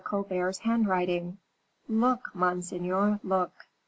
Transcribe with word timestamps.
Colbert's 0.03 0.57
handwriting. 0.57 1.37
Look, 1.87 2.29
monseigneur, 2.33 3.19
look." 3.23 3.51